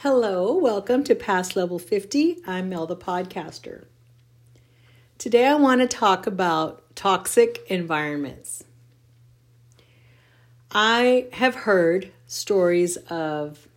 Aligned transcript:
Hello, 0.00 0.54
welcome 0.54 1.04
to 1.04 1.14
Past 1.14 1.56
Level 1.56 1.78
50. 1.78 2.42
I'm 2.46 2.68
Mel 2.68 2.86
the 2.86 2.94
Podcaster. 2.94 3.86
Today 5.16 5.46
I 5.46 5.54
want 5.54 5.80
to 5.80 5.86
talk 5.86 6.26
about 6.26 6.94
toxic 6.94 7.64
environments. 7.68 8.62
I 10.70 11.28
have 11.32 11.54
heard 11.54 12.12
stories 12.26 12.98
of 13.08 13.68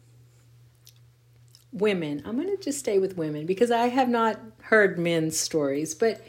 women. 1.71 2.21
I'm 2.25 2.35
going 2.35 2.53
to 2.53 2.61
just 2.61 2.79
stay 2.79 2.99
with 2.99 3.15
women 3.15 3.45
because 3.45 3.71
I 3.71 3.87
have 3.87 4.09
not 4.09 4.41
heard 4.63 4.99
men's 4.99 5.39
stories, 5.39 5.95
but 5.95 6.21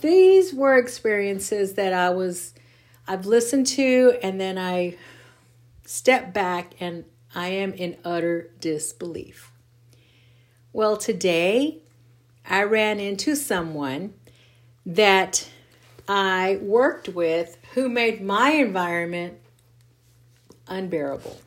these 0.00 0.52
were 0.52 0.76
experiences 0.76 1.72
that 1.72 1.94
I 1.94 2.10
was 2.10 2.52
I've 3.08 3.24
listened 3.24 3.66
to 3.68 4.18
and 4.22 4.38
then 4.38 4.58
I 4.58 4.98
step 5.86 6.34
back 6.34 6.74
and 6.80 7.06
I 7.36 7.48
am 7.48 7.74
in 7.74 7.98
utter 8.02 8.50
disbelief. 8.60 9.52
Well, 10.72 10.96
today 10.96 11.80
I 12.48 12.62
ran 12.62 12.98
into 12.98 13.36
someone 13.36 14.14
that 14.86 15.46
I 16.08 16.58
worked 16.62 17.10
with 17.10 17.58
who 17.74 17.90
made 17.90 18.22
my 18.22 18.52
environment 18.52 19.38
unbearable. 20.66 21.38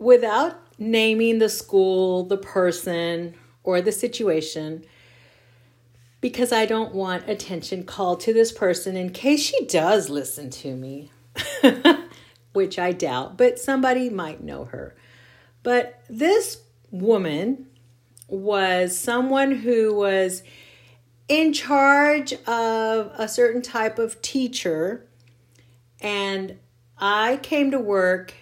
Without 0.00 0.60
naming 0.76 1.38
the 1.38 1.48
school, 1.48 2.24
the 2.24 2.36
person, 2.36 3.34
or 3.62 3.80
the 3.80 3.92
situation, 3.92 4.84
because 6.20 6.50
I 6.50 6.66
don't 6.66 6.94
want 6.94 7.28
attention 7.28 7.84
called 7.84 8.18
to 8.22 8.34
this 8.34 8.50
person 8.50 8.96
in 8.96 9.10
case 9.10 9.40
she 9.40 9.66
does 9.66 10.10
listen 10.10 10.50
to 10.50 10.74
me. 10.74 11.12
which 12.52 12.78
I 12.78 12.92
doubt, 12.92 13.36
but 13.36 13.58
somebody 13.58 14.10
might 14.10 14.42
know 14.42 14.64
her. 14.64 14.96
But 15.62 16.02
this 16.08 16.62
woman 16.90 17.66
was 18.28 18.98
someone 18.98 19.52
who 19.52 19.94
was 19.94 20.42
in 21.28 21.52
charge 21.52 22.32
of 22.46 23.12
a 23.16 23.28
certain 23.28 23.62
type 23.62 23.98
of 23.98 24.20
teacher, 24.22 25.06
and 26.00 26.58
I 26.98 27.38
came 27.42 27.70
to 27.70 27.78
work 27.78 28.34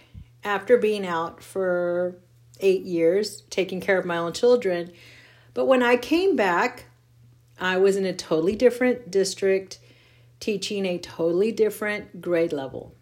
after 0.45 0.79
being 0.79 1.06
out 1.06 1.42
for 1.42 2.17
eight 2.61 2.83
years 2.83 3.42
taking 3.51 3.81
care 3.81 3.98
of 3.98 4.06
my 4.06 4.17
own 4.17 4.33
children. 4.33 4.92
But 5.55 5.67
when 5.67 5.83
I 5.83 5.97
came 5.97 6.36
back, 6.36 6.84
I 7.61 7.77
was 7.77 7.97
in 7.97 8.05
a 8.05 8.12
totally 8.12 8.56
different 8.56 9.11
district, 9.11 9.79
teaching 10.41 10.86
a 10.86 10.98
totally 10.98 11.53
different 11.53 12.20
grade 12.20 12.53
level. 12.53 12.95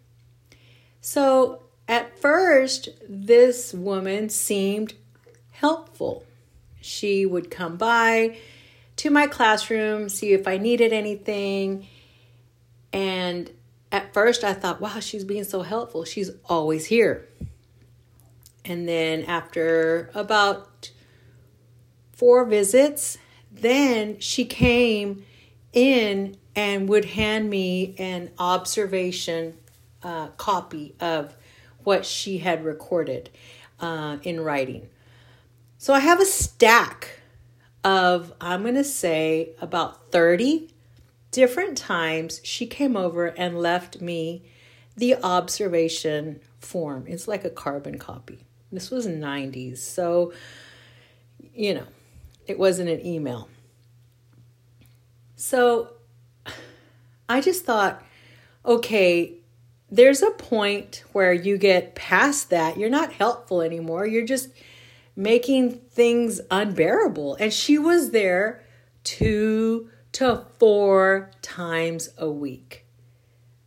So 1.09 1.61
at 1.87 2.19
first, 2.19 2.89
this 3.07 3.73
woman 3.73 4.27
seemed 4.27 4.93
helpful. 5.51 6.25
She 6.81 7.25
would 7.25 7.49
come 7.49 7.77
by 7.77 8.35
to 8.97 9.09
my 9.09 9.25
classroom, 9.25 10.09
see 10.09 10.33
if 10.33 10.49
I 10.49 10.57
needed 10.57 10.91
anything. 10.91 11.87
And 12.91 13.49
at 13.89 14.13
first, 14.13 14.43
I 14.43 14.51
thought, 14.51 14.81
wow, 14.81 14.99
she's 14.99 15.23
being 15.23 15.45
so 15.45 15.61
helpful. 15.61 16.03
She's 16.03 16.31
always 16.43 16.87
here. 16.87 17.25
And 18.65 18.85
then, 18.85 19.23
after 19.23 20.11
about 20.13 20.91
four 22.11 22.43
visits, 22.43 23.17
then 23.49 24.19
she 24.19 24.43
came 24.43 25.23
in 25.71 26.35
and 26.53 26.89
would 26.89 27.05
hand 27.05 27.49
me 27.49 27.95
an 27.97 28.31
observation 28.37 29.53
uh, 30.07 30.27
copy 30.37 30.95
of 31.01 31.35
what 31.83 32.05
she 32.05 32.37
had 32.37 32.63
recorded 32.63 33.29
uh, 33.81 34.17
in 34.23 34.39
writing. 34.39 34.87
So 35.77 35.93
I 35.93 35.99
have 35.99 36.21
a 36.21 36.25
stack 36.25 37.19
of, 37.83 38.33
I'm 38.39 38.63
going 38.63 38.75
to 38.75 38.85
say, 38.85 39.51
about 39.61 40.11
30 40.11 40.69
different 41.31 41.77
times 41.77 42.39
she 42.43 42.65
came 42.65 42.95
over 42.95 43.27
and 43.27 43.59
left 43.59 43.99
me 43.99 44.45
the 44.95 45.15
observation 45.21 46.39
form. 46.59 47.03
It's 47.07 47.27
like 47.27 47.43
a 47.43 47.49
carbon 47.49 47.99
copy. 47.99 48.45
This 48.71 48.89
was 48.89 49.05
90s. 49.07 49.79
So, 49.79 50.31
you 51.53 51.73
know, 51.73 51.87
it 52.47 52.57
wasn't 52.57 52.89
an 52.89 53.05
email. 53.05 53.49
So 55.35 55.91
I 57.27 57.41
just 57.41 57.65
thought, 57.65 58.03
okay, 58.65 59.37
there's 59.89 60.21
a 60.21 60.31
point 60.31 61.03
where 61.13 61.33
you 61.33 61.57
get 61.57 61.95
past 61.95 62.49
that. 62.49 62.77
You're 62.77 62.89
not 62.89 63.13
helpful 63.13 63.61
anymore. 63.61 64.05
You're 64.05 64.25
just 64.25 64.49
making 65.15 65.79
things 65.89 66.41
unbearable. 66.51 67.35
And 67.35 67.53
she 67.53 67.77
was 67.77 68.11
there 68.11 68.63
two 69.03 69.89
to 70.13 70.45
four 70.59 71.31
times 71.41 72.09
a 72.17 72.29
week. 72.29 72.85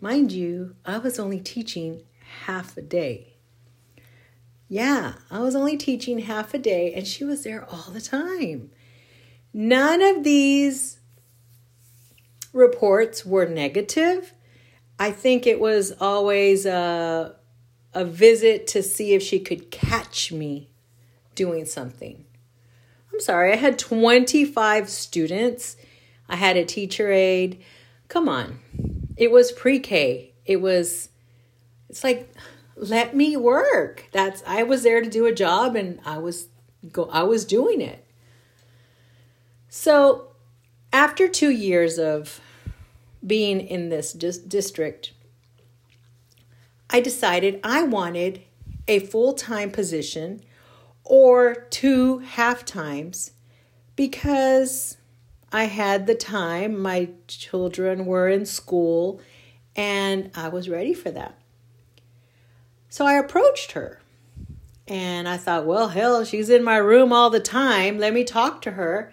Mind 0.00 0.32
you, 0.32 0.76
I 0.84 0.98
was 0.98 1.18
only 1.18 1.40
teaching 1.40 2.02
half 2.44 2.76
a 2.76 2.82
day. 2.82 3.34
Yeah, 4.68 5.14
I 5.30 5.40
was 5.40 5.56
only 5.56 5.76
teaching 5.76 6.20
half 6.20 6.54
a 6.54 6.58
day, 6.58 6.94
and 6.94 7.06
she 7.06 7.24
was 7.24 7.42
there 7.42 7.66
all 7.68 7.90
the 7.90 8.00
time. 8.00 8.70
None 9.52 10.00
of 10.00 10.22
these 10.22 11.00
reports 12.52 13.26
were 13.26 13.46
negative 13.46 14.32
I 15.00 15.12
think 15.12 15.46
it 15.46 15.58
was 15.58 15.92
always 15.98 16.66
a, 16.66 17.34
a 17.94 18.04
visit 18.04 18.66
to 18.68 18.82
see 18.82 19.14
if 19.14 19.22
she 19.22 19.40
could 19.40 19.70
catch 19.70 20.30
me 20.30 20.68
doing 21.34 21.64
something. 21.64 22.26
I'm 23.10 23.20
sorry, 23.20 23.50
I 23.54 23.56
had 23.56 23.78
25 23.78 24.90
students. 24.90 25.78
I 26.28 26.36
had 26.36 26.58
a 26.58 26.66
teacher 26.66 27.10
aide. 27.10 27.62
Come 28.08 28.28
on. 28.28 28.60
It 29.16 29.30
was 29.30 29.52
pre-K. 29.52 30.34
It 30.44 30.60
was 30.60 31.08
it's 31.88 32.04
like 32.04 32.30
let 32.76 33.16
me 33.16 33.38
work. 33.38 34.04
That's 34.12 34.42
I 34.46 34.64
was 34.64 34.82
there 34.82 35.00
to 35.00 35.08
do 35.08 35.24
a 35.24 35.34
job 35.34 35.76
and 35.76 35.98
I 36.04 36.18
was 36.18 36.48
go 36.92 37.08
I 37.10 37.22
was 37.22 37.46
doing 37.46 37.80
it. 37.80 38.04
So, 39.70 40.32
after 40.92 41.26
2 41.28 41.50
years 41.50 41.98
of 41.98 42.40
being 43.26 43.60
in 43.60 43.88
this 43.88 44.12
dis- 44.12 44.38
district, 44.38 45.12
I 46.88 47.00
decided 47.00 47.60
I 47.62 47.82
wanted 47.82 48.42
a 48.88 48.98
full 48.98 49.34
time 49.34 49.70
position 49.70 50.42
or 51.04 51.54
two 51.54 52.18
half 52.18 52.64
times 52.64 53.32
because 53.96 54.96
I 55.52 55.64
had 55.64 56.06
the 56.06 56.14
time, 56.14 56.80
my 56.80 57.10
children 57.26 58.06
were 58.06 58.28
in 58.28 58.46
school, 58.46 59.20
and 59.74 60.30
I 60.34 60.48
was 60.48 60.68
ready 60.68 60.94
for 60.94 61.10
that. 61.10 61.38
So 62.88 63.06
I 63.06 63.14
approached 63.14 63.72
her 63.72 64.00
and 64.86 65.28
I 65.28 65.36
thought, 65.36 65.66
well, 65.66 65.88
hell, 65.88 66.24
she's 66.24 66.50
in 66.50 66.64
my 66.64 66.76
room 66.76 67.12
all 67.12 67.30
the 67.30 67.40
time. 67.40 67.98
Let 67.98 68.12
me 68.12 68.24
talk 68.24 68.60
to 68.62 68.72
her. 68.72 69.12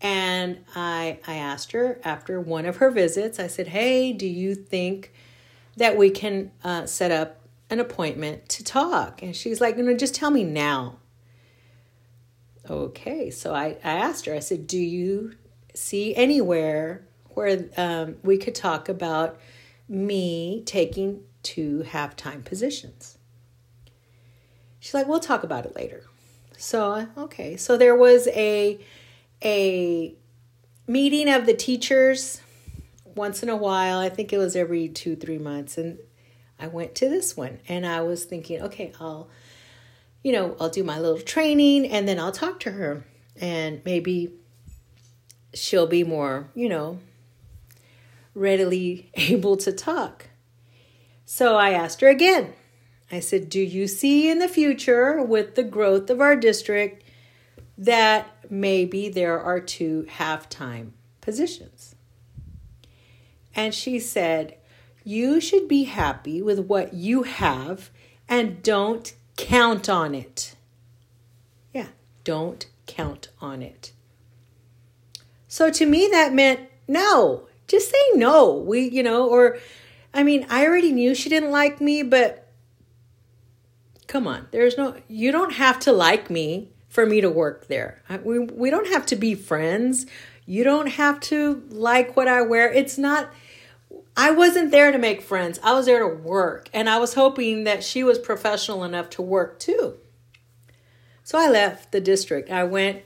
And 0.00 0.64
I, 0.76 1.18
I 1.26 1.34
asked 1.34 1.72
her 1.72 2.00
after 2.04 2.40
one 2.40 2.66
of 2.66 2.76
her 2.76 2.90
visits, 2.90 3.38
I 3.38 3.48
said, 3.48 3.68
Hey, 3.68 4.12
do 4.12 4.26
you 4.26 4.54
think 4.54 5.12
that 5.76 5.96
we 5.96 6.10
can 6.10 6.52
uh, 6.62 6.86
set 6.86 7.10
up 7.10 7.40
an 7.70 7.80
appointment 7.80 8.48
to 8.50 8.64
talk? 8.64 9.22
And 9.22 9.34
she's 9.34 9.60
like, 9.60 9.76
You 9.76 9.82
know, 9.82 9.96
just 9.96 10.14
tell 10.14 10.30
me 10.30 10.44
now. 10.44 10.98
Okay, 12.70 13.30
so 13.30 13.54
I, 13.54 13.78
I 13.82 13.92
asked 13.92 14.26
her, 14.26 14.34
I 14.34 14.40
said, 14.40 14.66
Do 14.66 14.78
you 14.78 15.34
see 15.74 16.14
anywhere 16.14 17.04
where 17.30 17.64
um, 17.76 18.16
we 18.22 18.38
could 18.38 18.54
talk 18.54 18.88
about 18.88 19.40
me 19.88 20.62
taking 20.64 21.22
two 21.42 21.82
half 21.82 22.14
time 22.14 22.42
positions? 22.42 23.18
She's 24.78 24.94
like, 24.94 25.08
We'll 25.08 25.18
talk 25.18 25.42
about 25.42 25.66
it 25.66 25.74
later. 25.74 26.04
So, 26.56 27.08
okay, 27.16 27.56
so 27.56 27.76
there 27.76 27.96
was 27.96 28.28
a 28.28 28.78
a 29.44 30.14
meeting 30.86 31.28
of 31.28 31.46
the 31.46 31.54
teachers 31.54 32.40
once 33.14 33.42
in 33.42 33.48
a 33.48 33.56
while. 33.56 33.98
I 33.98 34.08
think 34.08 34.32
it 34.32 34.38
was 34.38 34.56
every 34.56 34.88
two, 34.88 35.16
three 35.16 35.38
months. 35.38 35.78
And 35.78 35.98
I 36.58 36.68
went 36.68 36.94
to 36.96 37.08
this 37.08 37.36
one 37.36 37.60
and 37.68 37.86
I 37.86 38.00
was 38.00 38.24
thinking, 38.24 38.62
okay, 38.62 38.92
I'll, 39.00 39.28
you 40.22 40.32
know, 40.32 40.56
I'll 40.60 40.70
do 40.70 40.82
my 40.82 40.98
little 40.98 41.20
training 41.20 41.86
and 41.86 42.08
then 42.08 42.18
I'll 42.18 42.32
talk 42.32 42.60
to 42.60 42.72
her 42.72 43.04
and 43.40 43.82
maybe 43.84 44.32
she'll 45.54 45.86
be 45.86 46.04
more, 46.04 46.48
you 46.54 46.68
know, 46.68 46.98
readily 48.34 49.10
able 49.14 49.56
to 49.58 49.72
talk. 49.72 50.26
So 51.24 51.56
I 51.56 51.70
asked 51.70 52.00
her 52.00 52.08
again. 52.08 52.54
I 53.10 53.20
said, 53.20 53.48
Do 53.48 53.60
you 53.60 53.86
see 53.86 54.30
in 54.30 54.38
the 54.38 54.48
future, 54.48 55.22
with 55.22 55.54
the 55.54 55.62
growth 55.62 56.10
of 56.10 56.20
our 56.20 56.36
district, 56.36 57.02
that 57.78 58.28
maybe 58.50 59.08
there 59.08 59.40
are 59.40 59.60
two 59.60 60.04
half 60.08 60.48
time 60.48 60.92
positions. 61.20 61.94
And 63.54 63.72
she 63.72 64.00
said, 64.00 64.56
You 65.04 65.40
should 65.40 65.68
be 65.68 65.84
happy 65.84 66.42
with 66.42 66.58
what 66.58 66.92
you 66.92 67.22
have 67.22 67.90
and 68.28 68.62
don't 68.62 69.14
count 69.36 69.88
on 69.88 70.14
it. 70.14 70.56
Yeah, 71.72 71.88
don't 72.24 72.66
count 72.86 73.28
on 73.40 73.62
it. 73.62 73.92
So 75.46 75.70
to 75.70 75.86
me, 75.86 76.08
that 76.10 76.34
meant 76.34 76.60
no, 76.88 77.46
just 77.68 77.90
say 77.90 77.96
no. 78.14 78.52
We, 78.52 78.88
you 78.88 79.02
know, 79.02 79.28
or 79.28 79.58
I 80.12 80.22
mean, 80.24 80.46
I 80.50 80.66
already 80.66 80.90
knew 80.90 81.14
she 81.14 81.28
didn't 81.28 81.52
like 81.52 81.80
me, 81.80 82.02
but 82.02 82.48
come 84.08 84.26
on, 84.26 84.48
there's 84.50 84.76
no, 84.76 84.96
you 85.06 85.30
don't 85.30 85.52
have 85.52 85.78
to 85.80 85.92
like 85.92 86.28
me 86.30 86.70
for 86.88 87.06
me 87.06 87.20
to 87.20 87.30
work 87.30 87.68
there. 87.68 88.02
We, 88.24 88.38
we 88.38 88.70
don't 88.70 88.88
have 88.88 89.06
to 89.06 89.16
be 89.16 89.34
friends. 89.34 90.06
You 90.46 90.64
don't 90.64 90.88
have 90.88 91.20
to 91.20 91.62
like 91.68 92.16
what 92.16 92.28
I 92.28 92.42
wear. 92.42 92.72
It's 92.72 92.96
not, 92.96 93.32
I 94.16 94.30
wasn't 94.30 94.70
there 94.70 94.90
to 94.90 94.98
make 94.98 95.20
friends. 95.20 95.60
I 95.62 95.74
was 95.74 95.86
there 95.86 96.00
to 96.00 96.16
work. 96.16 96.70
And 96.72 96.88
I 96.88 96.98
was 96.98 97.14
hoping 97.14 97.64
that 97.64 97.84
she 97.84 98.02
was 98.02 98.18
professional 98.18 98.84
enough 98.84 99.10
to 99.10 99.22
work 99.22 99.58
too. 99.58 99.98
So 101.22 101.38
I 101.38 101.48
left 101.48 101.92
the 101.92 102.00
district. 102.00 102.50
I 102.50 102.64
went, 102.64 103.02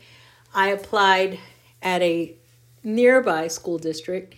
I 0.55 0.69
applied 0.69 1.41
at 1.83 2.01
a 2.03 2.37
nearby 2.85 3.49
school 3.49 3.79
district 3.79 4.35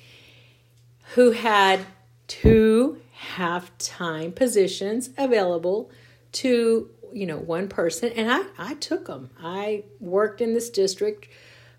who 1.14 1.32
had 1.32 1.81
two 2.26 3.00
half 3.12 3.76
time 3.79 4.32
positions 4.32 5.11
available 5.19 5.90
to 6.32 6.88
you 7.14 7.26
know 7.26 7.38
one 7.38 7.69
person 7.69 8.12
and 8.12 8.31
I, 8.31 8.43
I 8.58 8.75
took 8.75 9.06
them 9.06 9.31
i 9.40 9.84
worked 10.00 10.40
in 10.40 10.52
this 10.52 10.69
district 10.69 11.28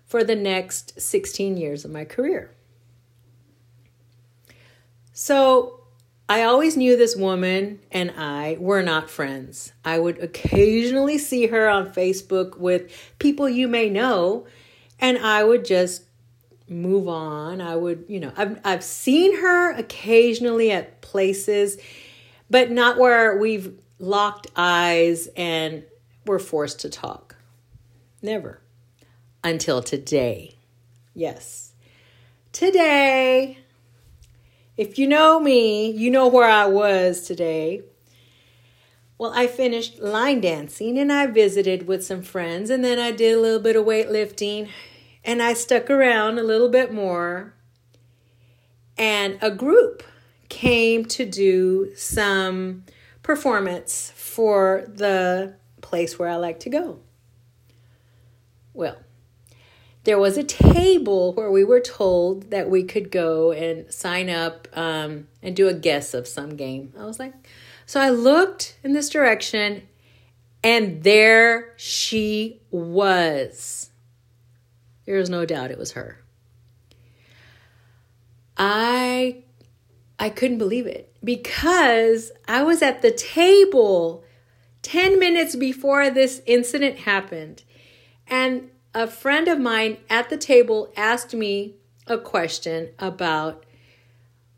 for 0.06 0.22
the 0.24 0.36
next 0.36 1.00
16 1.00 1.56
years 1.56 1.84
of 1.84 1.90
my 1.90 2.04
career. 2.04 2.52
So 5.12 5.80
i 6.28 6.42
always 6.42 6.76
knew 6.76 6.96
this 6.96 7.14
woman 7.16 7.80
and 7.92 8.12
i 8.16 8.56
were 8.58 8.82
not 8.82 9.10
friends. 9.10 9.72
I 9.84 9.98
would 9.98 10.18
occasionally 10.22 11.18
see 11.18 11.48
her 11.48 11.68
on 11.68 11.92
facebook 11.92 12.56
with 12.58 12.90
people 13.18 13.48
you 13.48 13.68
may 13.68 13.88
know 13.90 14.46
and 14.98 15.18
i 15.18 15.44
would 15.44 15.64
just 15.64 16.04
move 16.68 17.06
on. 17.06 17.60
I 17.60 17.76
would 17.76 18.06
you 18.08 18.20
know 18.20 18.32
i've, 18.36 18.60
I've 18.64 18.84
seen 18.84 19.40
her 19.40 19.72
occasionally 19.72 20.70
at 20.70 21.00
places 21.00 21.78
but 22.48 22.70
not 22.70 22.96
where 22.96 23.36
we've 23.38 23.76
locked 23.98 24.48
eyes 24.56 25.28
and 25.36 25.84
were 26.26 26.38
forced 26.38 26.80
to 26.80 26.90
talk. 26.90 27.36
Never. 28.22 28.60
Until 29.44 29.82
today. 29.82 30.56
Yes. 31.14 31.72
Today. 32.52 33.58
If 34.76 34.98
you 34.98 35.06
know 35.06 35.40
me, 35.40 35.90
you 35.90 36.10
know 36.10 36.28
where 36.28 36.48
I 36.48 36.66
was 36.66 37.22
today. 37.22 37.82
Well, 39.18 39.32
I 39.34 39.46
finished 39.46 40.00
line 40.00 40.42
dancing 40.42 40.98
and 40.98 41.10
I 41.10 41.26
visited 41.26 41.86
with 41.86 42.04
some 42.04 42.22
friends, 42.22 42.68
and 42.68 42.84
then 42.84 42.98
I 42.98 43.12
did 43.12 43.34
a 43.34 43.40
little 43.40 43.60
bit 43.60 43.76
of 43.76 43.86
weightlifting 43.86 44.68
and 45.24 45.42
I 45.42 45.54
stuck 45.54 45.90
around 45.90 46.38
a 46.38 46.42
little 46.42 46.68
bit 46.68 46.92
more. 46.92 47.54
And 48.98 49.38
a 49.42 49.50
group 49.50 50.02
came 50.48 51.04
to 51.06 51.24
do 51.24 51.92
some 51.96 52.84
performance 53.26 54.12
for 54.14 54.84
the 54.86 55.52
place 55.80 56.16
where 56.16 56.28
I 56.28 56.36
like 56.36 56.60
to 56.60 56.70
go. 56.70 57.00
Well, 58.72 58.98
there 60.04 60.16
was 60.16 60.38
a 60.38 60.44
table 60.44 61.32
where 61.32 61.50
we 61.50 61.64
were 61.64 61.80
told 61.80 62.50
that 62.50 62.70
we 62.70 62.84
could 62.84 63.10
go 63.10 63.50
and 63.50 63.92
sign 63.92 64.30
up 64.30 64.68
um, 64.74 65.26
and 65.42 65.56
do 65.56 65.66
a 65.66 65.74
guess 65.74 66.14
of 66.14 66.28
some 66.28 66.50
game. 66.50 66.92
I 66.96 67.04
was 67.04 67.18
like, 67.18 67.34
so 67.84 68.00
I 68.00 68.10
looked 68.10 68.78
in 68.84 68.92
this 68.92 69.08
direction, 69.08 69.88
and 70.62 71.02
there 71.02 71.74
she 71.76 72.60
was. 72.70 73.90
There 75.04 75.18
was 75.18 75.28
no 75.28 75.44
doubt 75.44 75.72
it 75.72 75.78
was 75.78 75.92
her. 75.92 76.22
I 78.56 79.42
I 80.18 80.30
couldn't 80.30 80.58
believe 80.58 80.86
it 80.86 81.14
because 81.22 82.32
I 82.48 82.62
was 82.62 82.82
at 82.82 83.02
the 83.02 83.10
table 83.10 84.24
10 84.82 85.18
minutes 85.18 85.56
before 85.56 86.10
this 86.10 86.42
incident 86.46 87.00
happened. 87.00 87.62
And 88.26 88.70
a 88.94 89.06
friend 89.06 89.48
of 89.48 89.58
mine 89.58 89.98
at 90.08 90.30
the 90.30 90.36
table 90.36 90.92
asked 90.96 91.34
me 91.34 91.74
a 92.06 92.18
question 92.18 92.90
about 92.98 93.64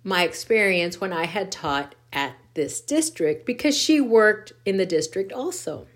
my 0.04 0.22
experience 0.22 1.00
when 1.00 1.12
I 1.12 1.26
had 1.26 1.50
taught 1.50 1.94
at 2.12 2.36
this 2.54 2.80
district 2.80 3.46
because 3.46 3.76
she 3.76 4.00
worked 4.00 4.52
in 4.64 4.76
the 4.76 4.86
district 4.86 5.32
also. 5.32 5.86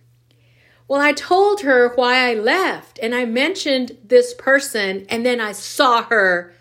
Well, 0.89 1.01
I 1.01 1.13
told 1.13 1.61
her 1.61 1.95
why 1.95 2.31
I 2.31 2.35
left 2.35 2.99
and 3.03 3.15
I 3.15 3.25
mentioned 3.25 3.97
this 4.05 4.35
person, 4.35 5.07
and 5.09 5.25
then 5.25 5.41
I 5.41 5.53
saw 5.53 6.03
her 6.05 6.53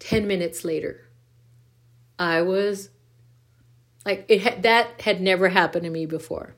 10 0.00 0.26
minutes 0.26 0.64
later. 0.64 1.09
I 2.20 2.42
was 2.42 2.90
like 4.04 4.26
it 4.28 4.42
had, 4.42 4.62
that 4.62 5.00
had 5.00 5.22
never 5.22 5.48
happened 5.48 5.84
to 5.84 5.90
me 5.90 6.04
before. 6.04 6.54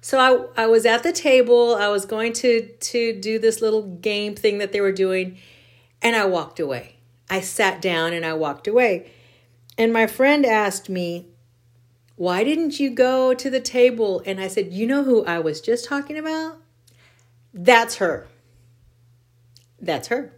So 0.00 0.18
I 0.18 0.64
I 0.64 0.66
was 0.66 0.84
at 0.84 1.04
the 1.04 1.12
table, 1.12 1.76
I 1.76 1.88
was 1.88 2.04
going 2.04 2.32
to 2.34 2.66
to 2.66 3.18
do 3.18 3.38
this 3.38 3.62
little 3.62 3.82
game 3.82 4.34
thing 4.34 4.58
that 4.58 4.72
they 4.72 4.80
were 4.80 4.92
doing 4.92 5.38
and 6.02 6.16
I 6.16 6.24
walked 6.26 6.58
away. 6.58 6.96
I 7.30 7.40
sat 7.40 7.80
down 7.80 8.12
and 8.12 8.26
I 8.26 8.34
walked 8.34 8.66
away. 8.66 9.12
And 9.76 9.92
my 9.92 10.08
friend 10.08 10.44
asked 10.44 10.88
me, 10.88 11.28
"Why 12.16 12.42
didn't 12.42 12.80
you 12.80 12.90
go 12.90 13.34
to 13.34 13.48
the 13.48 13.60
table?" 13.60 14.20
And 14.26 14.40
I 14.40 14.48
said, 14.48 14.72
"You 14.72 14.86
know 14.88 15.04
who 15.04 15.24
I 15.26 15.38
was 15.38 15.60
just 15.60 15.84
talking 15.84 16.18
about? 16.18 16.60
That's 17.54 17.96
her. 17.96 18.26
That's 19.80 20.08
her." 20.08 20.32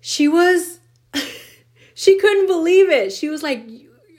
She 0.00 0.26
was 0.26 0.79
she 2.00 2.16
couldn't 2.16 2.46
believe 2.46 2.88
it. 2.88 3.12
She 3.12 3.28
was 3.28 3.42
like, 3.42 3.68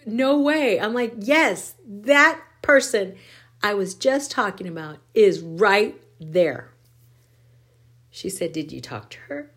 no 0.06 0.40
way. 0.40 0.80
I'm 0.80 0.94
like, 0.94 1.16
yes, 1.18 1.74
that 1.84 2.40
person 2.62 3.16
I 3.64 3.74
was 3.74 3.96
just 3.96 4.30
talking 4.30 4.68
about 4.68 5.00
is 5.16 5.40
right 5.40 6.00
there. 6.20 6.70
She 8.12 8.30
said, 8.30 8.54
Did 8.54 8.72
you 8.72 8.82
talk 8.82 9.10
to 9.10 9.18
her? 9.30 9.52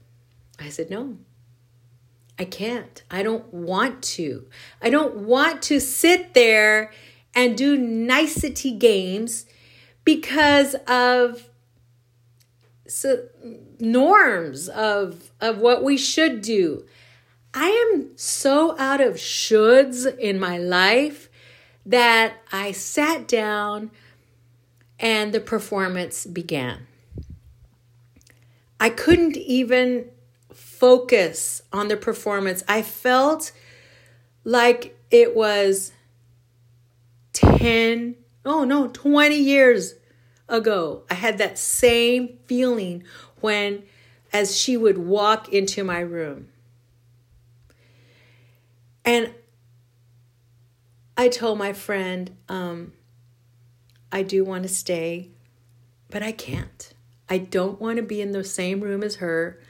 I 0.58 0.70
said, 0.70 0.88
No. 0.88 1.18
I 2.38 2.46
can't. 2.46 3.02
I 3.10 3.22
don't 3.22 3.52
want 3.52 4.02
to. 4.02 4.46
I 4.80 4.88
don't 4.88 5.16
want 5.16 5.60
to 5.64 5.78
sit 5.78 6.32
there 6.32 6.92
and 7.34 7.58
do 7.58 7.76
nicety 7.76 8.72
games 8.72 9.44
because 10.02 10.74
of 10.88 11.50
so, 12.88 13.28
norms 13.78 14.70
of 14.70 15.30
of 15.42 15.58
what 15.58 15.84
we 15.84 15.98
should 15.98 16.40
do. 16.40 16.86
I 17.56 17.68
am 17.68 18.10
so 18.16 18.76
out 18.78 19.00
of 19.00 19.14
shoulds 19.14 20.18
in 20.18 20.40
my 20.40 20.58
life 20.58 21.30
that 21.86 22.34
I 22.50 22.72
sat 22.72 23.28
down 23.28 23.92
and 24.98 25.32
the 25.32 25.38
performance 25.38 26.26
began. 26.26 26.88
I 28.80 28.90
couldn't 28.90 29.36
even 29.36 30.06
focus 30.52 31.62
on 31.72 31.86
the 31.86 31.96
performance. 31.96 32.64
I 32.66 32.82
felt 32.82 33.52
like 34.42 34.98
it 35.12 35.36
was 35.36 35.92
10, 37.34 38.16
oh 38.44 38.64
no, 38.64 38.88
20 38.88 39.36
years 39.36 39.94
ago. 40.48 41.04
I 41.08 41.14
had 41.14 41.38
that 41.38 41.56
same 41.56 42.36
feeling 42.46 43.04
when, 43.40 43.84
as 44.32 44.58
she 44.58 44.76
would 44.76 44.98
walk 44.98 45.48
into 45.50 45.84
my 45.84 46.00
room. 46.00 46.48
And 49.04 49.34
I 51.16 51.28
told 51.28 51.58
my 51.58 51.72
friend, 51.72 52.36
um, 52.48 52.92
I 54.10 54.22
do 54.22 54.44
want 54.44 54.62
to 54.62 54.68
stay, 54.68 55.30
but 56.10 56.22
I 56.22 56.32
can't. 56.32 56.92
I 57.28 57.38
don't 57.38 57.80
want 57.80 57.96
to 57.96 58.02
be 58.02 58.20
in 58.20 58.32
the 58.32 58.44
same 58.44 58.80
room 58.80 59.02
as 59.02 59.16
her. 59.16 59.60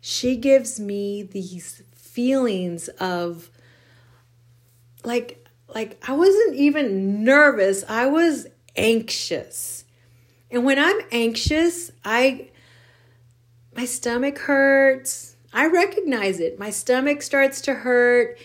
She 0.00 0.36
gives 0.36 0.78
me 0.78 1.22
these 1.22 1.82
feelings 1.94 2.88
of 2.88 3.50
like 5.04 5.46
like 5.68 6.02
I 6.08 6.12
wasn't 6.12 6.56
even 6.56 7.24
nervous. 7.24 7.84
I 7.88 8.06
was 8.06 8.46
anxious. 8.76 9.84
And 10.50 10.64
when 10.64 10.78
I'm 10.78 11.00
anxious, 11.12 11.90
I 12.04 12.50
my 13.76 13.84
stomach 13.84 14.38
hurts. 14.38 15.36
I 15.52 15.66
recognize 15.66 16.40
it. 16.40 16.58
My 16.58 16.70
stomach 16.70 17.22
starts 17.22 17.60
to 17.62 17.74
hurt 17.74 18.38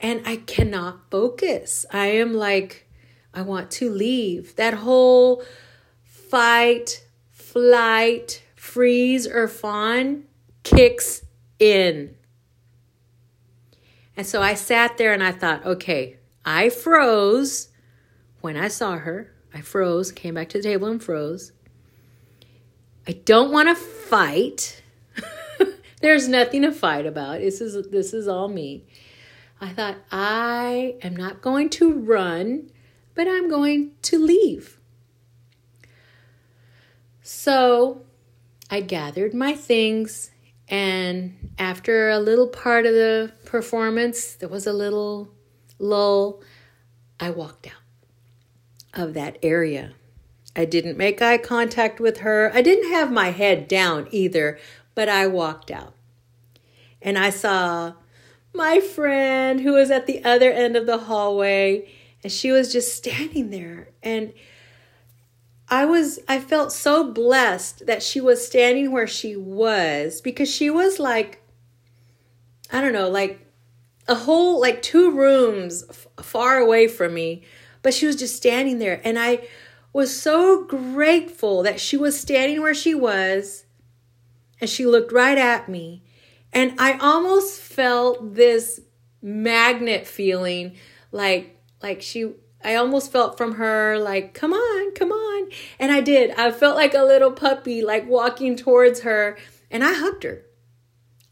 and 0.00 0.22
I 0.26 0.36
cannot 0.36 1.10
focus. 1.10 1.86
I 1.90 2.06
am 2.06 2.34
like, 2.34 2.88
I 3.32 3.42
want 3.42 3.70
to 3.72 3.90
leave. 3.90 4.56
That 4.56 4.74
whole 4.74 5.42
fight, 6.04 7.04
flight, 7.30 8.42
freeze, 8.54 9.26
or 9.26 9.48
fawn 9.48 10.24
kicks 10.62 11.22
in. 11.58 12.14
And 14.16 14.26
so 14.26 14.40
I 14.42 14.54
sat 14.54 14.96
there 14.96 15.12
and 15.12 15.22
I 15.22 15.32
thought, 15.32 15.64
okay, 15.64 16.16
I 16.44 16.70
froze 16.70 17.68
when 18.40 18.56
I 18.56 18.68
saw 18.68 18.96
her, 18.96 19.32
I 19.52 19.60
froze, 19.60 20.12
came 20.12 20.34
back 20.34 20.48
to 20.50 20.58
the 20.58 20.64
table 20.64 20.88
and 20.88 21.02
froze. 21.02 21.52
I 23.06 23.12
don't 23.12 23.52
want 23.52 23.68
to 23.68 23.74
fight. 23.74 24.82
There's 26.00 26.28
nothing 26.28 26.62
to 26.62 26.72
fight 26.72 27.06
about. 27.06 27.40
This 27.40 27.60
is 27.60 27.88
this 27.88 28.12
is 28.12 28.28
all 28.28 28.48
me. 28.48 28.84
I 29.60 29.70
thought 29.70 29.96
I 30.12 30.96
am 31.02 31.16
not 31.16 31.40
going 31.40 31.70
to 31.70 31.92
run, 31.92 32.70
but 33.14 33.26
I'm 33.26 33.48
going 33.48 33.92
to 34.02 34.18
leave. 34.18 34.78
So 37.22 38.02
I 38.70 38.80
gathered 38.80 39.32
my 39.32 39.54
things, 39.54 40.30
and 40.68 41.52
after 41.58 42.10
a 42.10 42.18
little 42.18 42.48
part 42.48 42.86
of 42.86 42.92
the 42.92 43.32
performance, 43.44 44.34
there 44.34 44.48
was 44.48 44.66
a 44.66 44.72
little 44.72 45.30
lull. 45.78 46.42
I 47.18 47.30
walked 47.30 47.66
out 47.66 47.72
of 48.92 49.14
that 49.14 49.38
area. 49.42 49.94
I 50.54 50.64
didn't 50.64 50.96
make 50.98 51.20
eye 51.22 51.38
contact 51.38 52.00
with 52.00 52.18
her. 52.18 52.50
I 52.54 52.62
didn't 52.62 52.90
have 52.90 53.10
my 53.10 53.30
head 53.30 53.68
down 53.68 54.08
either, 54.10 54.58
but 54.94 55.08
I 55.08 55.26
walked 55.26 55.70
out. 55.70 55.94
And 57.02 57.18
I 57.18 57.30
saw 57.30 57.94
my 58.56 58.80
friend 58.80 59.60
who 59.60 59.74
was 59.74 59.90
at 59.90 60.06
the 60.06 60.24
other 60.24 60.50
end 60.50 60.76
of 60.76 60.86
the 60.86 60.98
hallway, 60.98 61.88
and 62.22 62.32
she 62.32 62.50
was 62.50 62.72
just 62.72 62.94
standing 62.94 63.50
there. 63.50 63.90
And 64.02 64.32
I 65.68 65.84
was, 65.84 66.20
I 66.28 66.40
felt 66.40 66.72
so 66.72 67.12
blessed 67.12 67.86
that 67.86 68.02
she 68.02 68.20
was 68.20 68.46
standing 68.46 68.92
where 68.92 69.06
she 69.06 69.36
was 69.36 70.20
because 70.20 70.52
she 70.52 70.70
was 70.70 70.98
like, 70.98 71.42
I 72.72 72.80
don't 72.80 72.92
know, 72.92 73.08
like 73.08 73.46
a 74.08 74.14
whole, 74.14 74.60
like 74.60 74.82
two 74.82 75.10
rooms 75.10 75.84
f- 75.88 76.06
far 76.24 76.58
away 76.58 76.86
from 76.86 77.14
me, 77.14 77.42
but 77.82 77.94
she 77.94 78.06
was 78.06 78.16
just 78.16 78.36
standing 78.36 78.78
there. 78.78 79.00
And 79.04 79.18
I 79.18 79.46
was 79.92 80.20
so 80.20 80.64
grateful 80.64 81.62
that 81.62 81.80
she 81.80 81.96
was 81.96 82.20
standing 82.20 82.60
where 82.60 82.74
she 82.74 82.94
was 82.94 83.64
and 84.60 84.70
she 84.70 84.86
looked 84.86 85.12
right 85.12 85.38
at 85.38 85.68
me. 85.68 86.02
And 86.56 86.72
I 86.80 86.94
almost 86.94 87.60
felt 87.60 88.34
this 88.34 88.80
magnet 89.20 90.06
feeling 90.06 90.76
like, 91.12 91.62
like 91.82 92.00
she, 92.00 92.32
I 92.64 92.76
almost 92.76 93.12
felt 93.12 93.36
from 93.36 93.56
her 93.56 93.98
like, 93.98 94.32
come 94.32 94.54
on, 94.54 94.94
come 94.94 95.12
on. 95.12 95.50
And 95.78 95.92
I 95.92 96.00
did. 96.00 96.30
I 96.30 96.50
felt 96.50 96.74
like 96.74 96.94
a 96.94 97.02
little 97.02 97.30
puppy, 97.30 97.82
like 97.82 98.08
walking 98.08 98.56
towards 98.56 99.00
her. 99.00 99.36
And 99.70 99.84
I 99.84 99.92
hugged 99.92 100.22
her. 100.22 100.46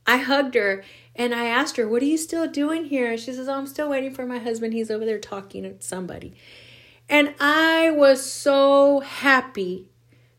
I 0.07 0.19
hugged 0.19 0.57
her 0.57 0.85
and 1.17 1.35
I 1.35 1.47
asked 1.47 1.79
her, 1.79 1.89
What 1.89 2.03
are 2.03 2.07
you 2.07 2.19
still 2.19 2.47
doing 2.47 2.85
here? 2.85 3.17
she 3.17 3.33
says, 3.33 3.49
oh, 3.49 3.55
I'm 3.55 3.67
still 3.67 3.89
waiting 3.89 4.13
for 4.13 4.27
my 4.27 4.39
husband. 4.39 4.75
He's 4.75 4.91
over 4.91 5.07
there 5.07 5.19
talking 5.19 5.63
to 5.63 5.81
somebody. 5.81 6.35
And 7.09 7.35
I 7.41 7.91
was 7.93 8.31
so 8.31 9.01
happy 9.01 9.89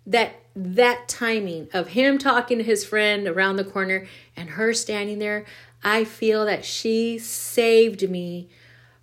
that 0.06 0.45
that 0.56 1.08
timing 1.08 1.68
of 1.74 1.90
him 1.90 2.18
talking 2.18 2.58
to 2.58 2.64
his 2.64 2.86
friend 2.86 3.28
around 3.28 3.58
the 3.58 3.64
corner 3.64 4.08
and 4.36 4.52
her 4.52 4.74
standing 4.74 5.20
there, 5.20 5.46
I 5.84 6.04
feel 6.04 6.46
that 6.46 6.64
she 6.64 7.20
saved 7.20 8.10
me 8.10 8.50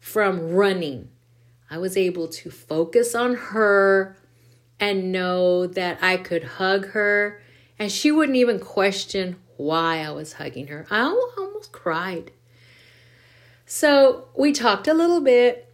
from 0.00 0.52
running. 0.52 1.10
I 1.70 1.78
was 1.78 1.96
able 1.96 2.28
to 2.28 2.50
focus 2.50 3.14
on 3.14 3.34
her 3.34 4.16
and 4.80 5.12
know 5.12 5.66
that 5.66 6.02
I 6.02 6.16
could 6.16 6.44
hug 6.44 6.88
her 6.88 7.40
and 7.78 7.90
she 7.90 8.10
wouldn't 8.12 8.36
even 8.36 8.58
question 8.58 9.36
why 9.56 9.98
I 9.98 10.10
was 10.10 10.34
hugging 10.34 10.68
her. 10.68 10.86
I 10.90 11.02
almost 11.02 11.72
cried. 11.72 12.30
So 13.66 14.28
we 14.36 14.52
talked 14.52 14.86
a 14.86 14.94
little 14.94 15.20
bit 15.20 15.71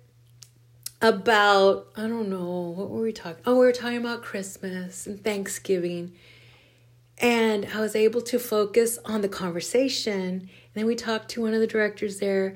about, 1.01 1.89
I 1.97 2.03
don't 2.03 2.29
know, 2.29 2.75
what 2.77 2.91
were 2.91 3.03
we 3.03 3.13
talking? 3.13 3.43
Oh, 3.47 3.55
we 3.55 3.67
were 3.67 3.73
talking 3.73 3.99
about 3.99 4.23
Christmas 4.23 5.07
and 5.07 5.23
Thanksgiving. 5.23 6.13
And 7.19 7.67
I 7.75 7.81
was 7.81 7.97
able 7.97 8.21
to 8.23 8.39
focus 8.39 8.99
on 9.05 9.21
the 9.21 9.29
conversation. 9.29 10.15
And 10.15 10.51
then 10.75 10.87
we 10.87 10.95
talked 10.95 11.29
to 11.31 11.43
one 11.43 11.55
of 11.55 11.61
the 11.61 11.67
directors 11.67 12.19
there, 12.19 12.55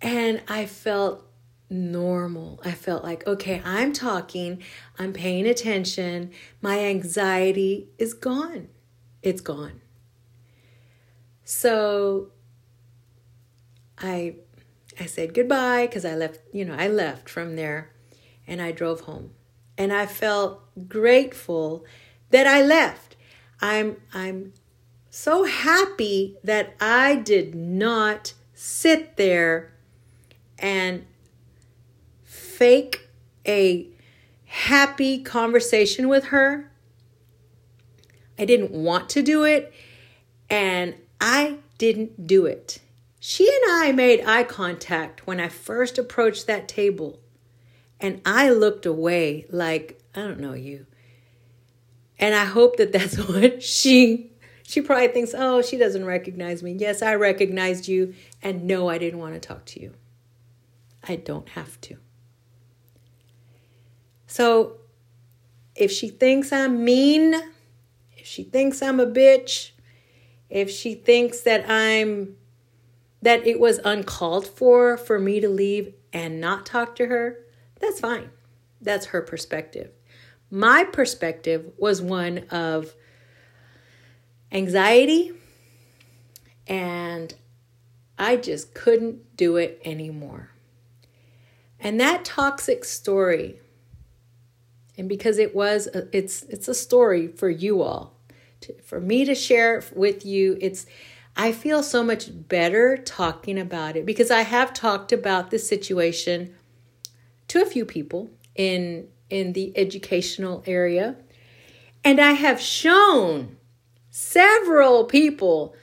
and 0.00 0.42
I 0.48 0.66
felt 0.66 1.26
normal. 1.68 2.60
I 2.64 2.72
felt 2.72 3.02
like, 3.02 3.26
okay, 3.26 3.62
I'm 3.64 3.92
talking, 3.92 4.62
I'm 4.98 5.12
paying 5.12 5.46
attention, 5.46 6.30
my 6.60 6.80
anxiety 6.80 7.88
is 7.98 8.14
gone. 8.14 8.68
It's 9.22 9.40
gone. 9.40 9.80
So 11.44 12.30
I 13.98 14.36
I 14.98 15.06
said 15.06 15.34
goodbye 15.34 15.86
because 15.86 16.04
I 16.04 16.14
left, 16.14 16.40
you 16.52 16.64
know, 16.64 16.74
I 16.74 16.88
left 16.88 17.28
from 17.28 17.56
there 17.56 17.90
and 18.46 18.60
I 18.60 18.72
drove 18.72 19.02
home. 19.02 19.30
And 19.78 19.92
I 19.92 20.06
felt 20.06 20.62
grateful 20.88 21.84
that 22.30 22.46
I 22.46 22.62
left. 22.62 23.16
I'm 23.60 23.96
I'm 24.12 24.52
so 25.08 25.44
happy 25.44 26.36
that 26.42 26.74
I 26.80 27.16
did 27.16 27.54
not 27.54 28.34
sit 28.54 29.16
there 29.16 29.72
and 30.58 31.06
fake 32.22 33.08
a 33.46 33.88
happy 34.46 35.22
conversation 35.22 36.08
with 36.08 36.26
her. 36.26 36.70
I 38.38 38.44
didn't 38.44 38.70
want 38.70 39.08
to 39.10 39.22
do 39.22 39.44
it 39.44 39.72
and 40.50 40.94
I 41.20 41.58
didn't 41.78 42.26
do 42.26 42.46
it. 42.46 42.80
She 43.24 43.46
and 43.46 43.72
I 43.80 43.92
made 43.92 44.24
eye 44.24 44.42
contact 44.42 45.28
when 45.28 45.38
I 45.38 45.48
first 45.48 45.96
approached 45.96 46.48
that 46.48 46.66
table, 46.66 47.20
and 48.00 48.20
I 48.26 48.50
looked 48.50 48.84
away 48.84 49.46
like, 49.48 50.02
I 50.12 50.22
don't 50.22 50.40
know 50.40 50.54
you. 50.54 50.86
And 52.18 52.34
I 52.34 52.46
hope 52.46 52.78
that 52.78 52.90
that's 52.90 53.16
what 53.28 53.62
she 53.62 54.32
she 54.64 54.80
probably 54.80 55.06
thinks, 55.06 55.36
"Oh, 55.38 55.62
she 55.62 55.76
doesn't 55.76 56.04
recognize 56.04 56.64
me." 56.64 56.72
Yes, 56.72 57.00
I 57.00 57.14
recognized 57.14 57.86
you, 57.86 58.14
and 58.42 58.64
no, 58.64 58.88
I 58.88 58.98
didn't 58.98 59.20
want 59.20 59.34
to 59.34 59.40
talk 59.40 59.66
to 59.66 59.80
you. 59.80 59.94
I 61.06 61.14
don't 61.14 61.50
have 61.50 61.80
to. 61.82 61.98
So, 64.26 64.78
if 65.76 65.92
she 65.92 66.08
thinks 66.08 66.50
I'm 66.52 66.84
mean, 66.84 67.34
if 68.16 68.26
she 68.26 68.42
thinks 68.42 68.82
I'm 68.82 68.98
a 68.98 69.06
bitch, 69.06 69.70
if 70.50 70.68
she 70.68 70.96
thinks 70.96 71.42
that 71.42 71.70
I'm 71.70 72.36
that 73.22 73.46
it 73.46 73.58
was 73.58 73.80
uncalled 73.84 74.46
for 74.46 74.96
for 74.96 75.18
me 75.18 75.40
to 75.40 75.48
leave 75.48 75.94
and 76.12 76.40
not 76.40 76.66
talk 76.66 76.94
to 76.96 77.06
her, 77.06 77.38
that's 77.80 78.00
fine. 78.00 78.30
That's 78.80 79.06
her 79.06 79.22
perspective. 79.22 79.90
My 80.50 80.84
perspective 80.84 81.72
was 81.78 82.02
one 82.02 82.38
of 82.50 82.94
anxiety 84.50 85.32
and 86.66 87.34
I 88.18 88.36
just 88.36 88.74
couldn't 88.74 89.36
do 89.36 89.56
it 89.56 89.80
anymore. 89.84 90.50
And 91.80 91.98
that 92.00 92.24
toxic 92.24 92.84
story 92.84 93.60
and 94.98 95.08
because 95.08 95.38
it 95.38 95.54
was 95.54 95.86
a, 95.88 96.06
it's 96.16 96.42
it's 96.44 96.68
a 96.68 96.74
story 96.74 97.28
for 97.28 97.48
you 97.48 97.82
all 97.82 98.14
to, 98.60 98.74
for 98.82 99.00
me 99.00 99.24
to 99.24 99.34
share 99.34 99.82
with 99.94 100.24
you. 100.26 100.58
It's 100.60 100.86
I 101.36 101.52
feel 101.52 101.82
so 101.82 102.04
much 102.04 102.28
better 102.48 102.96
talking 102.96 103.58
about 103.58 103.96
it 103.96 104.04
because 104.04 104.30
I 104.30 104.42
have 104.42 104.74
talked 104.74 105.12
about 105.12 105.50
this 105.50 105.66
situation 105.66 106.54
to 107.48 107.62
a 107.62 107.66
few 107.66 107.84
people 107.84 108.30
in 108.54 109.08
in 109.30 109.54
the 109.54 109.72
educational 109.76 110.62
area 110.66 111.16
and 112.04 112.20
I 112.20 112.32
have 112.32 112.60
shown 112.60 113.56
several 114.10 115.04
people 115.04 115.74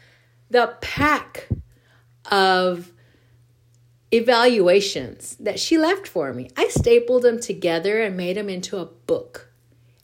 the 0.50 0.76
pack 0.82 1.50
of 2.32 2.92
evaluations 4.12 5.36
that 5.40 5.60
she 5.60 5.78
left 5.78 6.08
for 6.08 6.34
me. 6.34 6.50
I 6.58 6.68
stapled 6.70 7.24
them 7.24 7.40
together 7.40 8.02
and 8.02 8.18
made 8.18 8.38
them 8.38 8.50
into 8.50 8.78
a 8.78 8.86
book. 8.86 9.52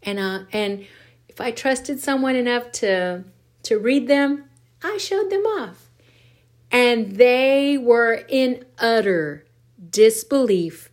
And 0.04 0.20
uh 0.20 0.46
and 0.52 0.86
if 1.28 1.42
I 1.42 1.52
trusted 1.52 2.00
someone 2.00 2.36
enough 2.36 2.72
to 2.74 3.24
to 3.64 3.80
read 3.80 4.08
them, 4.08 4.46
I 4.84 4.98
showed 4.98 5.30
them 5.30 5.46
off. 5.46 5.90
And 6.72 7.16
they 7.16 7.78
were 7.78 8.26
in 8.28 8.66
utter 8.80 9.46
disbelief 9.90 10.90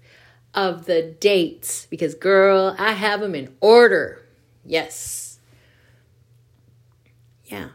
of 0.54 0.86
the 0.86 1.02
dates 1.02 1.86
because 1.86 2.14
girl, 2.14 2.76
I 2.78 2.92
have 2.92 3.20
them 3.20 3.34
in 3.34 3.54
order. 3.60 4.22
Yes. 4.64 5.38
Yeah. 7.46 7.68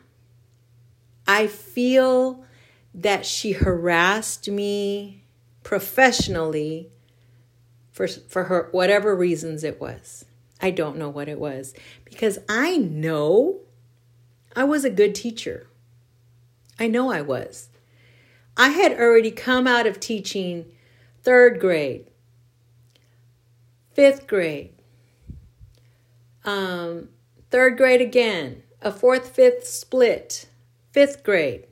I 1.28 1.48
feel 1.48 2.46
that 2.94 3.26
she 3.26 3.52
harassed 3.52 4.50
me 4.50 5.24
professionally 5.64 6.90
for 7.92 8.08
for 8.08 8.46
her 8.46 8.70
whatever 8.72 9.16
reasons 9.16 9.64
it 9.64 9.82
was. 9.82 10.26
I 10.62 10.72
don't 10.72 10.98
know 10.98 11.10
what 11.10 11.28
it 11.28 11.40
was 11.40 11.74
because 12.06 12.40
I 12.48 12.78
know 12.78 13.60
I 14.56 14.64
was 14.64 14.86
a 14.86 14.90
good 14.90 15.14
teacher. 15.14 15.66
I 16.79 16.88
know 16.88 17.12
I 17.12 17.22
was. 17.22 17.69
I 18.55 18.69
had 18.69 18.93
already 18.93 19.31
come 19.31 19.67
out 19.67 19.86
of 19.86 20.00
teaching 20.00 20.65
third 21.22 21.60
grade, 21.60 22.07
fifth 23.93 24.27
grade, 24.27 24.74
um, 26.43 27.10
third 27.50 27.77
grade 27.77 28.01
again, 28.01 28.63
a 28.81 28.91
fourth, 28.91 29.29
fifth 29.29 29.67
split, 29.67 30.48
fifth 30.91 31.24
grade. 31.24 31.67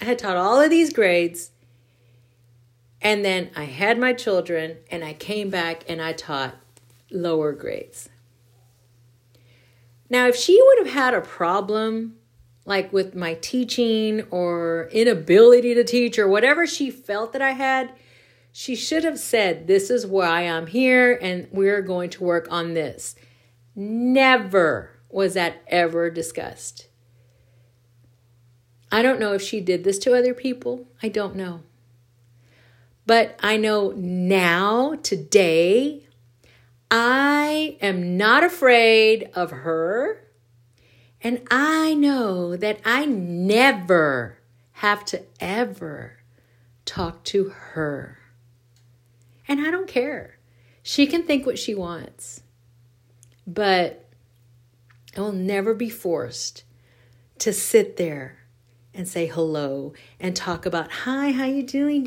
I 0.00 0.04
had 0.04 0.18
taught 0.18 0.36
all 0.36 0.60
of 0.60 0.70
these 0.70 0.92
grades. 0.92 1.50
And 3.00 3.24
then 3.24 3.50
I 3.54 3.64
had 3.64 3.98
my 3.98 4.12
children 4.12 4.78
and 4.90 5.04
I 5.04 5.12
came 5.12 5.50
back 5.50 5.84
and 5.88 6.02
I 6.02 6.12
taught 6.12 6.56
lower 7.10 7.52
grades. 7.52 8.08
Now, 10.10 10.26
if 10.26 10.36
she 10.36 10.60
would 10.60 10.78
have 10.86 10.94
had 10.94 11.14
a 11.14 11.20
problem 11.20 12.17
like 12.68 12.92
with 12.92 13.14
my 13.14 13.34
teaching 13.34 14.22
or 14.30 14.90
inability 14.92 15.74
to 15.74 15.82
teach 15.82 16.18
or 16.18 16.28
whatever 16.28 16.66
she 16.66 16.90
felt 16.90 17.32
that 17.32 17.40
I 17.40 17.52
had, 17.52 17.92
she 18.52 18.76
should 18.76 19.04
have 19.04 19.18
said, 19.18 19.66
This 19.66 19.90
is 19.90 20.06
why 20.06 20.42
I'm 20.42 20.66
here 20.66 21.18
and 21.20 21.48
we're 21.50 21.80
going 21.80 22.10
to 22.10 22.24
work 22.24 22.46
on 22.50 22.74
this. 22.74 23.14
Never 23.74 25.00
was 25.08 25.34
that 25.34 25.62
ever 25.68 26.10
discussed. 26.10 26.88
I 28.92 29.02
don't 29.02 29.20
know 29.20 29.32
if 29.32 29.42
she 29.42 29.60
did 29.60 29.84
this 29.84 29.98
to 30.00 30.14
other 30.14 30.34
people. 30.34 30.88
I 31.02 31.08
don't 31.08 31.36
know. 31.36 31.62
But 33.06 33.38
I 33.42 33.56
know 33.56 33.92
now, 33.96 34.96
today, 35.02 36.06
I 36.90 37.78
am 37.80 38.18
not 38.18 38.44
afraid 38.44 39.30
of 39.34 39.50
her 39.50 40.27
and 41.22 41.42
I 41.50 41.94
know 41.94 42.56
that 42.56 42.80
I 42.84 43.04
never 43.06 44.38
have 44.72 45.04
to 45.06 45.22
ever 45.40 46.18
talk 46.84 47.24
to 47.24 47.48
her. 47.48 48.18
And 49.48 49.60
I 49.60 49.70
don't 49.70 49.88
care. 49.88 50.38
She 50.82 51.06
can 51.06 51.24
think 51.24 51.44
what 51.44 51.58
she 51.58 51.74
wants. 51.74 52.42
But 53.46 54.08
I 55.16 55.20
will 55.20 55.32
never 55.32 55.74
be 55.74 55.90
forced 55.90 56.64
to 57.38 57.52
sit 57.52 57.96
there 57.96 58.38
and 58.94 59.08
say 59.08 59.26
hello 59.26 59.94
and 60.20 60.36
talk 60.36 60.66
about, 60.66 60.90
hi, 60.90 61.32
how 61.32 61.44
you 61.44 61.62
doing? 61.62 62.04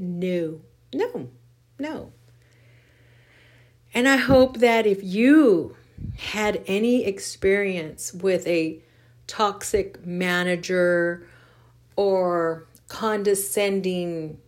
No, 0.00 0.60
no, 0.92 1.28
no. 1.78 2.12
And 3.94 4.08
I 4.08 4.16
hope 4.16 4.58
that 4.58 4.86
if 4.86 5.02
you 5.02 5.76
had 6.16 6.62
any 6.66 7.04
experience 7.04 8.12
with 8.12 8.46
a 8.46 8.82
toxic 9.26 10.04
manager 10.04 11.26
or 11.96 12.66
condescending, 12.88 14.38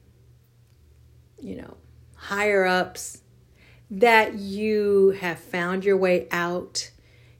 you 1.40 1.56
know, 1.56 1.76
higher 2.16 2.66
ups, 2.66 3.22
that 3.90 4.34
you 4.34 5.10
have 5.20 5.38
found 5.38 5.84
your 5.84 5.96
way 5.96 6.26
out, 6.30 6.90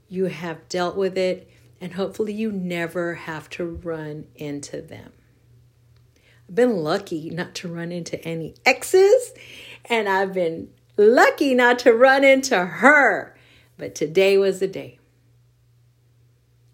you 0.07 0.25
have 0.25 0.69
dealt 0.69 0.95
with 0.95 1.17
it, 1.17 1.49
and 1.81 1.93
hopefully 1.93 2.31
you 2.33 2.51
never 2.51 3.15
have 3.15 3.49
to 3.49 3.65
run 3.65 4.25
into 4.35 4.81
them. 4.81 5.11
I've 6.47 6.55
been 6.55 6.77
lucky 6.77 7.29
not 7.29 7.55
to 7.55 7.67
run 7.67 7.91
into 7.91 8.23
any 8.23 8.55
exes, 8.65 9.33
and 9.85 10.07
I've 10.07 10.33
been 10.33 10.69
lucky 10.95 11.55
not 11.55 11.79
to 11.79 11.93
run 11.93 12.23
into 12.23 12.57
her 12.57 13.35
but 13.77 13.95
today 13.95 14.37
was 14.37 14.59
the 14.59 14.67
day. 14.67 14.99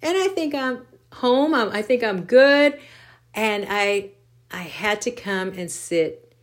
And 0.02 0.18
I 0.18 0.28
think 0.30 0.56
I'm 0.56 0.86
home. 1.14 1.54
I'm, 1.54 1.70
I 1.70 1.82
think 1.82 2.04
I'm 2.04 2.24
good. 2.24 2.80
And 3.34 3.66
I 3.70 4.12
I 4.52 4.64
had 4.64 5.02
to 5.02 5.12
come 5.12 5.50
and 5.50 5.70
sit 5.70 6.34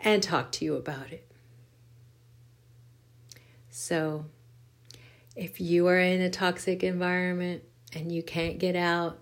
and 0.00 0.22
talk 0.22 0.52
to 0.52 0.64
you 0.64 0.76
about 0.76 1.12
it. 1.12 1.26
So, 3.68 4.24
if 5.34 5.60
you 5.60 5.86
are 5.86 5.98
in 5.98 6.22
a 6.22 6.30
toxic 6.30 6.82
environment 6.82 7.62
and 7.92 8.10
you 8.10 8.22
can't 8.22 8.58
get 8.58 8.74
out, 8.74 9.18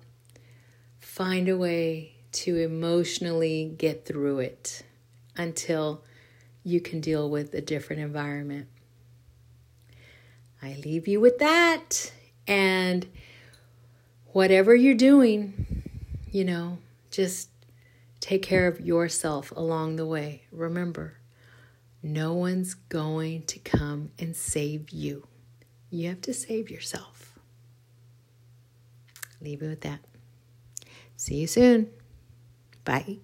find 1.01 1.49
a 1.49 1.57
way 1.57 2.15
to 2.33 2.57
emotionally 2.57 3.75
get 3.77 4.05
through 4.05 4.41
it 4.41 4.85
until 5.37 6.05
you 6.63 6.81
can 6.81 7.01
deal 7.01 7.29
with 7.29 7.53
a 7.55 7.61
different 7.61 8.03
environment. 8.03 8.69
I 10.65 10.77
leave 10.85 11.07
you 11.07 11.21
with 11.21 11.39
that. 11.39 12.13
And 12.47 13.07
whatever 14.33 14.75
you're 14.75 14.95
doing, 14.95 15.83
you 16.31 16.45
know, 16.45 16.79
just 17.11 17.51
take 18.21 18.43
care 18.43 18.67
of 18.67 18.81
yourself 18.81 19.53
along 19.57 19.97
the 19.97 20.07
way. 20.07 20.43
Remember, 20.51 21.19
no 22.03 22.35
one's 22.35 22.75
going 22.75 23.43
to 23.45 23.59
come 23.59 24.11
and 24.19 24.35
save 24.35 24.91
you. 24.91 25.27
You 25.91 26.09
have 26.09 26.21
to 26.23 26.35
save 26.35 26.71
yourself. 26.71 27.39
Leave 29.41 29.63
it 29.63 29.69
with 29.69 29.81
that. 29.83 30.01
See 31.17 31.37
you 31.37 31.47
soon. 31.47 31.91
Bye. 32.85 33.19